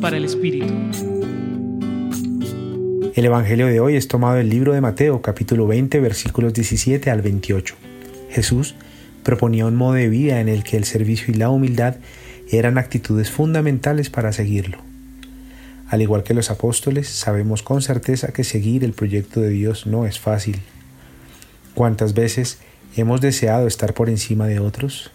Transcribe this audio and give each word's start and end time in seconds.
Para 0.00 0.16
el 0.16 0.24
Espíritu. 0.24 0.72
El 3.14 3.24
Evangelio 3.24 3.66
de 3.66 3.80
hoy 3.80 3.96
es 3.96 4.08
tomado 4.08 4.36
del 4.36 4.48
libro 4.48 4.72
de 4.72 4.80
Mateo, 4.80 5.20
capítulo 5.20 5.66
20, 5.66 6.00
versículos 6.00 6.54
17 6.54 7.10
al 7.10 7.20
28. 7.20 7.74
Jesús 8.30 8.74
proponía 9.22 9.66
un 9.66 9.76
modo 9.76 9.92
de 9.92 10.08
vida 10.08 10.40
en 10.40 10.48
el 10.48 10.64
que 10.64 10.78
el 10.78 10.84
servicio 10.84 11.32
y 11.32 11.36
la 11.36 11.50
humildad 11.50 11.96
eran 12.50 12.78
actitudes 12.78 13.30
fundamentales 13.30 14.08
para 14.08 14.32
seguirlo. 14.32 14.78
Al 15.88 16.00
igual 16.00 16.24
que 16.24 16.34
los 16.34 16.50
apóstoles, 16.50 17.08
sabemos 17.08 17.62
con 17.62 17.82
certeza 17.82 18.32
que 18.32 18.44
seguir 18.44 18.82
el 18.84 18.94
proyecto 18.94 19.40
de 19.40 19.50
Dios 19.50 19.86
no 19.86 20.06
es 20.06 20.18
fácil. 20.18 20.60
¿Cuántas 21.74 22.14
veces 22.14 22.58
hemos 22.96 23.20
deseado 23.20 23.66
estar 23.66 23.92
por 23.92 24.08
encima 24.08 24.46
de 24.46 24.58
otros? 24.58 25.12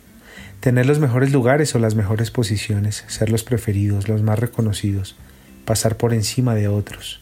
Tener 0.68 0.86
los 0.86 1.00
mejores 1.00 1.32
lugares 1.32 1.74
o 1.76 1.80
las 1.80 1.96
mejores 1.96 2.30
posiciones, 2.30 3.06
ser 3.08 3.30
los 3.30 3.46
preferidos, 3.46 4.10
los 4.10 4.22
más 4.22 4.38
reconocidos, 4.38 5.16
pasar 5.64 5.96
por 5.96 6.14
encima 6.14 6.56
de 6.56 6.68
otros. 6.68 7.22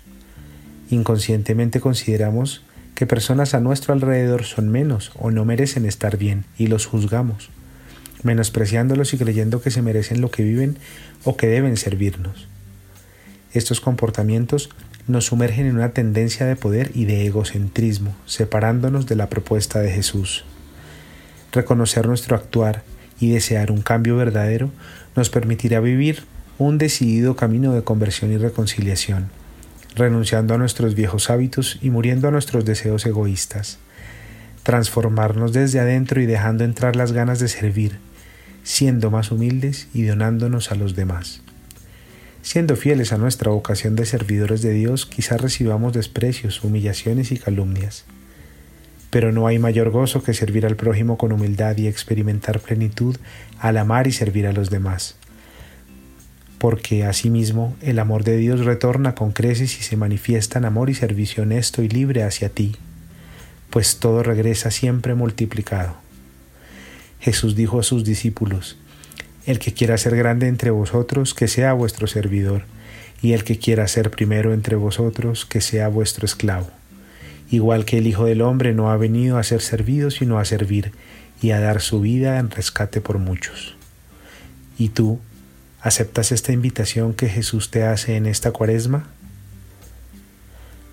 Inconscientemente 0.89 1.79
consideramos 1.79 2.63
que 2.95 3.05
personas 3.05 3.53
a 3.53 3.59
nuestro 3.59 3.93
alrededor 3.93 4.45
son 4.45 4.69
menos 4.69 5.11
o 5.19 5.29
no 5.29 5.45
merecen 5.45 5.85
estar 5.85 6.17
bien 6.17 6.45
y 6.57 6.65
los 6.65 6.87
juzgamos, 6.87 7.51
menospreciándolos 8.23 9.13
y 9.13 9.19
creyendo 9.19 9.61
que 9.61 9.69
se 9.69 9.83
merecen 9.83 10.21
lo 10.21 10.31
que 10.31 10.41
viven 10.41 10.79
o 11.23 11.37
que 11.37 11.45
deben 11.45 11.77
servirnos. 11.77 12.47
Estos 13.53 13.79
comportamientos 13.79 14.71
nos 15.07 15.25
sumergen 15.25 15.67
en 15.67 15.75
una 15.75 15.91
tendencia 15.91 16.47
de 16.47 16.55
poder 16.55 16.89
y 16.95 17.05
de 17.05 17.27
egocentrismo, 17.27 18.15
separándonos 18.25 19.05
de 19.05 19.15
la 19.15 19.29
propuesta 19.29 19.81
de 19.81 19.91
Jesús. 19.91 20.45
Reconocer 21.51 22.07
nuestro 22.07 22.35
actuar 22.35 22.81
y 23.19 23.31
desear 23.31 23.71
un 23.71 23.81
cambio 23.81 24.15
verdadero 24.15 24.71
nos 25.15 25.29
permitirá 25.29 25.79
vivir 25.79 26.23
un 26.57 26.77
decidido 26.77 27.35
camino 27.35 27.73
de 27.73 27.83
conversión 27.83 28.31
y 28.31 28.37
reconciliación 28.37 29.29
renunciando 29.95 30.53
a 30.53 30.57
nuestros 30.57 30.93
viejos 30.93 31.29
hábitos 31.29 31.79
y 31.81 31.89
muriendo 31.89 32.27
a 32.27 32.31
nuestros 32.31 32.65
deseos 32.65 33.05
egoístas, 33.05 33.79
transformarnos 34.63 35.53
desde 35.53 35.79
adentro 35.79 36.21
y 36.21 36.25
dejando 36.25 36.63
entrar 36.63 36.95
las 36.95 37.11
ganas 37.13 37.39
de 37.39 37.47
servir, 37.47 37.97
siendo 38.63 39.09
más 39.09 39.31
humildes 39.31 39.87
y 39.93 40.03
donándonos 40.03 40.71
a 40.71 40.75
los 40.75 40.95
demás. 40.95 41.41
Siendo 42.41 42.75
fieles 42.75 43.11
a 43.11 43.17
nuestra 43.17 43.51
vocación 43.51 43.95
de 43.95 44.05
servidores 44.05 44.61
de 44.61 44.71
Dios, 44.71 45.05
quizás 45.05 45.41
recibamos 45.41 45.93
desprecios, 45.93 46.63
humillaciones 46.63 47.31
y 47.31 47.37
calumnias. 47.37 48.05
Pero 49.15 49.31
no 49.31 49.47
hay 49.47 49.59
mayor 49.59 49.91
gozo 49.91 50.23
que 50.23 50.33
servir 50.33 50.65
al 50.65 50.75
prójimo 50.75 51.17
con 51.17 51.31
humildad 51.31 51.77
y 51.77 51.87
experimentar 51.87 52.59
plenitud 52.59 53.15
al 53.59 53.77
amar 53.77 54.07
y 54.07 54.11
servir 54.11 54.45
a 54.45 54.51
los 54.51 54.69
demás 54.69 55.15
porque 56.57 57.05
asimismo 57.05 57.75
el 57.83 57.99
amor 57.99 58.23
de 58.23 58.37
Dios 58.37 58.65
retorna 58.65 59.13
con 59.13 59.33
creces 59.33 59.79
y 59.79 59.83
se 59.83 59.97
manifiesta 59.97 60.57
en 60.57 60.65
amor 60.65 60.89
y 60.89 60.95
servicio 60.95 61.43
honesto 61.43 61.83
y 61.83 61.89
libre 61.89 62.23
hacia 62.23 62.49
ti, 62.49 62.75
pues 63.69 63.97
todo 63.99 64.23
regresa 64.23 64.71
siempre 64.71 65.13
multiplicado. 65.13 65.95
Jesús 67.19 67.55
dijo 67.55 67.79
a 67.79 67.83
sus 67.83 68.03
discípulos, 68.03 68.77
El 69.45 69.59
que 69.59 69.75
quiera 69.75 69.95
ser 69.99 70.15
grande 70.15 70.47
entre 70.47 70.71
vosotros, 70.71 71.35
que 71.35 71.47
sea 71.47 71.73
vuestro 71.73 72.07
servidor, 72.07 72.63
y 73.21 73.33
el 73.33 73.43
que 73.43 73.59
quiera 73.59 73.87
ser 73.87 74.09
primero 74.09 74.51
entre 74.51 74.75
vosotros, 74.75 75.45
que 75.45 75.61
sea 75.61 75.87
vuestro 75.87 76.25
esclavo. 76.25 76.71
Igual 77.49 77.85
que 77.85 77.97
el 77.97 78.07
Hijo 78.07 78.25
del 78.25 78.41
Hombre 78.41 78.73
no 78.73 78.91
ha 78.91 78.97
venido 78.97 79.37
a 79.37 79.43
ser 79.43 79.61
servido, 79.61 80.11
sino 80.11 80.39
a 80.39 80.45
servir, 80.45 80.91
y 81.41 81.51
a 81.51 81.59
dar 81.59 81.81
su 81.81 82.01
vida 82.01 82.39
en 82.39 82.49
rescate 82.49 83.01
por 83.01 83.19
muchos. 83.19 83.75
Y 84.77 84.89
tú, 84.89 85.19
¿Aceptas 85.85 86.31
esta 86.31 86.51
invitación 86.51 87.13
que 87.13 87.29
Jesús 87.29 87.69
te 87.69 87.83
hace 87.83 88.15
en 88.15 88.25
esta 88.25 88.49
cuaresma? 88.49 89.05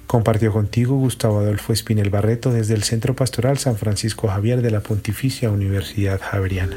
Compartió 0.07 0.53
contigo 0.53 0.99
Gustavo 0.99 1.39
Adolfo 1.39 1.73
Espinel 1.73 2.11
Barreto 2.11 2.53
desde 2.53 2.75
el 2.75 2.83
Centro 2.83 3.17
Pastoral 3.17 3.57
San 3.57 3.79
Francisco 3.79 4.29
Javier 4.29 4.61
de 4.61 4.71
la 4.71 4.81
Pontificia 4.81 5.51
Universidad 5.51 6.21
Javeriana. 6.21 6.77